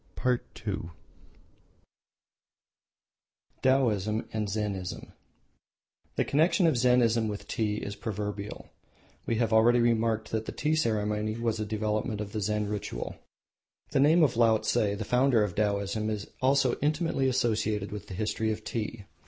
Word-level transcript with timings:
III. 0.25 0.39
Taoism 3.61 4.27
and 4.33 4.47
Zennism 4.47 5.11
The 6.15 6.25
connection 6.25 6.65
of 6.65 6.73
Zennism 6.75 7.27
with 7.29 7.47
tea 7.47 7.75
is 7.75 7.95
proverbial. 7.95 8.71
We 9.27 9.35
have 9.35 9.53
already 9.53 9.79
remarked 9.79 10.31
that 10.31 10.47
the 10.47 10.53
tea 10.53 10.75
ceremony 10.75 11.37
was 11.37 11.59
a 11.59 11.67
development 11.67 12.19
of 12.19 12.31
the 12.31 12.41
Zen 12.41 12.67
ritual. 12.67 13.15
The 13.91 13.99
name 13.99 14.23
of 14.23 14.35
Laotse, 14.35 14.73
the 14.73 15.05
founder 15.05 15.43
of 15.43 15.53
Taoism, 15.53 16.09
is 16.09 16.25
also 16.41 16.77
intimately 16.81 17.29
associated 17.29 17.91
with 17.91 18.07
the 18.07 18.15
history 18.15 18.51
of 18.51 18.63
tea. 18.63 19.05